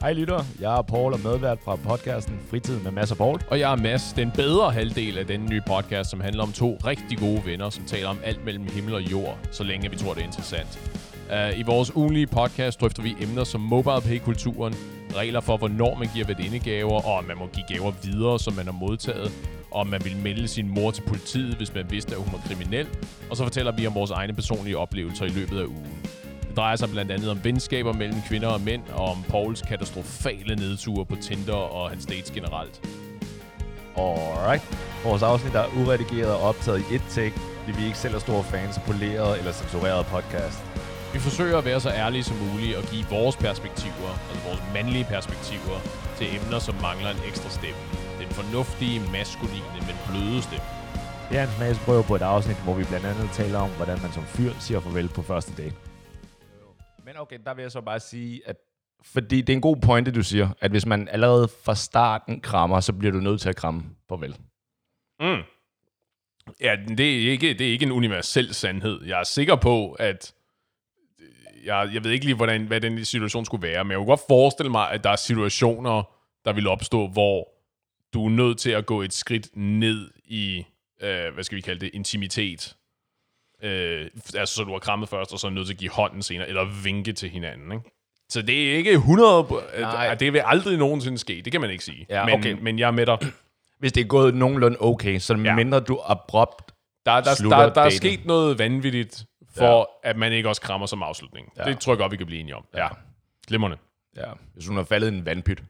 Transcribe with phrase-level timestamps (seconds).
[0.00, 3.40] Hej lytter, jeg er Paul og medvært fra podcasten Fritid med Mads og Paul.
[3.50, 6.78] Og jeg er Mads, den bedre halvdel af den nye podcast, som handler om to
[6.84, 10.14] rigtig gode venner, som taler om alt mellem himmel og jord, så længe vi tror,
[10.14, 10.80] det er interessant.
[11.30, 14.74] Uh, I vores ugenlige podcast drøfter vi emner som mobile pay-kulturen,
[15.16, 18.64] regler for, hvornår man giver vennindegaver, og om man må give gaver videre, som man
[18.64, 19.32] har modtaget,
[19.70, 22.40] og om man vil melde sin mor til politiet, hvis man vidste, at hun var
[22.46, 22.88] kriminel.
[23.30, 25.97] Og så fortæller vi om vores egne personlige oplevelser i løbet af ugen.
[26.48, 30.56] Det drejer sig blandt andet om venskaber mellem kvinder og mænd, og om Pauls katastrofale
[30.56, 32.80] nedture på Tinder og hans dates generelt.
[33.96, 34.64] Alright.
[35.04, 38.44] Vores afsnit er uredigeret og optaget i et take, fordi vi ikke selv er store
[38.44, 40.58] fans af poleret eller censureret podcast.
[41.12, 45.04] Vi forsøger at være så ærlige som muligt og give vores perspektiver, altså vores mandlige
[45.04, 45.78] perspektiver,
[46.16, 47.82] til emner, som mangler en ekstra stemme.
[48.20, 50.66] Den fornuftige, maskuline, men bløde stemme.
[51.28, 54.12] Det er en smagsprøve på et afsnit, hvor vi blandt andet taler om, hvordan man
[54.12, 55.74] som fyr siger farvel på første date.
[57.08, 58.56] Men okay, der vil jeg så bare sige, at
[59.02, 62.80] fordi det er en god pointe, du siger, at hvis man allerede fra starten krammer,
[62.80, 64.36] så bliver du nødt til at kramme på vel.
[65.20, 65.42] Mm.
[66.60, 69.04] Ja, det er, ikke, det er ikke en universel sandhed.
[69.04, 70.34] Jeg er sikker på, at
[71.64, 74.20] jeg, jeg ved ikke lige, hvordan, hvad den situation skulle være, men jeg kunne godt
[74.28, 76.02] forestille mig, at der er situationer,
[76.44, 77.48] der vil opstå, hvor
[78.14, 80.64] du er nødt til at gå et skridt ned i,
[81.00, 82.76] øh, hvad skal vi kalde det, intimitet.
[83.62, 86.22] Øh, altså, så du har krammet først, og så er nødt til at give hånden
[86.22, 87.84] senere, eller vinke til hinanden, ikke?
[88.28, 89.46] Så det er ikke 100...
[89.80, 90.14] Nej.
[90.14, 92.06] Det vil aldrig nogensinde ske, det kan man ikke sige.
[92.10, 92.56] Ja, men, okay.
[92.60, 93.18] men jeg er med dig.
[93.78, 95.54] Hvis det er gået nogenlunde okay, så Ja.
[95.54, 96.74] mindre du abrupt
[97.06, 99.24] Der, der, slutter der, der er sket noget vanvittigt,
[99.56, 100.10] for ja.
[100.10, 101.52] at man ikke også krammer som afslutning.
[101.56, 101.62] Ja.
[101.62, 101.68] Ja.
[101.70, 102.64] Det tror jeg godt, vi kan blive enige om.
[102.76, 102.88] Ja.
[103.46, 103.76] Glimrende.
[104.16, 105.62] Ja, hvis hun har faldet i en vandpyt.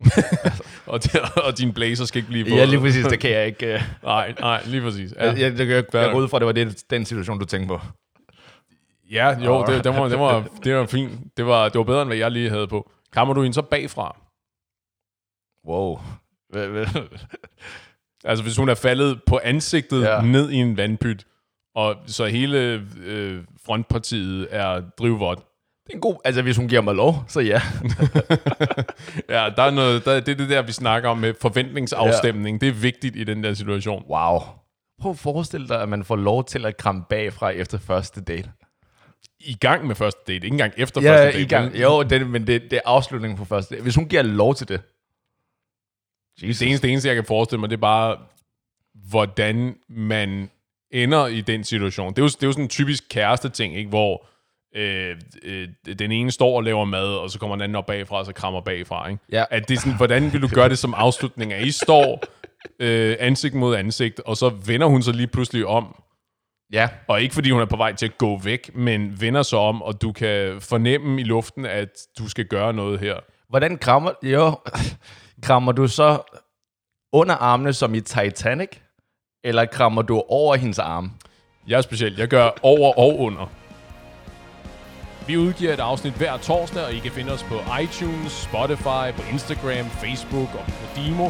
[0.86, 2.58] Og, det, og din blazer skal ikke blive våd.
[2.58, 3.74] Ja, lige præcis, det kan jeg ikke...
[3.74, 3.80] Uh...
[4.08, 5.14] Nej, nej, lige præcis.
[5.16, 5.24] Ja.
[5.24, 7.68] Jeg, jeg, jeg, jeg går ud fra, at det var det, den situation, du tænkte
[7.68, 7.80] på.
[9.10, 11.12] ja jo, det, det, var, det, var, det var fint.
[11.36, 12.90] Det var, det var bedre, end hvad jeg lige havde på.
[13.12, 14.16] Kammer du en så bagfra?
[15.66, 15.98] Wow.
[18.24, 20.20] Altså, hvis hun er faldet på ansigtet ja.
[20.20, 21.26] ned i en vandpyt,
[21.74, 25.38] og så hele øh, frontpartiet er drivvådt.
[25.88, 26.16] Det er en god...
[26.24, 27.62] Altså, hvis hun giver mig lov, så ja.
[29.34, 32.62] Ja, der er noget, der, det er det der, vi snakker om med forventningsafstemning.
[32.62, 32.66] Ja.
[32.66, 34.04] Det er vigtigt i den der situation.
[34.08, 34.40] Wow.
[35.00, 38.50] Prøv at forestille dig, at man får lov til at kramme bagfra efter første date.
[39.40, 41.40] I gang med første date, ikke engang efter Ja, første date.
[41.40, 41.74] i gang.
[41.82, 43.82] Jo, det, men det, det er afslutningen på første date.
[43.82, 44.80] Hvis hun giver lov til det.
[46.42, 46.58] Jesus.
[46.58, 48.16] Det eneste, det eneste, jeg kan forestille mig, det er bare,
[49.10, 50.50] hvordan man
[50.90, 52.12] ender i den situation.
[52.12, 53.88] Det er jo, det er jo sådan en typisk kæreste ting, ikke?
[53.88, 54.26] hvor
[54.76, 55.68] øh, øh,
[55.98, 58.32] den ene står og laver mad, og så kommer den anden op bagfra, og så
[58.32, 59.08] krammer bagfra.
[59.08, 59.22] Ikke?
[59.32, 59.44] Ja.
[59.50, 61.52] At det er sådan, hvordan vil du gøre det som afslutning?
[61.52, 62.22] At I står
[62.80, 66.02] øh, ansigt mod ansigt, og så vender hun sig lige pludselig om,
[66.72, 66.88] Ja.
[67.08, 69.82] og ikke fordi hun er på vej til at gå væk, men vender sig om,
[69.82, 73.16] og du kan fornemme i luften, at du skal gøre noget her.
[73.48, 74.10] Hvordan krammer...
[74.22, 74.58] Jo,
[75.42, 76.20] krammer du så
[77.12, 78.68] under armene som i Titanic?
[79.44, 81.10] Eller krammer du over hendes arme?
[81.68, 82.14] Jeg er speciel.
[82.18, 83.52] Jeg gør over og under.
[85.28, 89.22] Vi udgiver et afsnit hver torsdag, og I kan finde os på iTunes, Spotify, på
[89.32, 91.24] Instagram, Facebook og på Dimo.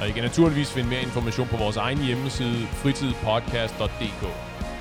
[0.00, 4.22] Og I kan naturligvis finde mere information på vores egen hjemmeside, fritidpodcast.dk.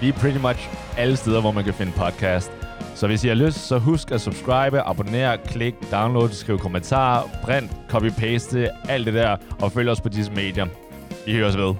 [0.00, 2.52] Vi er pretty much alle steder, hvor man kan finde podcast.
[2.94, 7.70] Så hvis I har lyst, så husk at subscribe, abonnere, klik, download, skriv kommentarer, print,
[7.90, 10.66] copy-paste, alt det der, og følg os på disse medier.
[11.26, 11.74] Vi høres ved.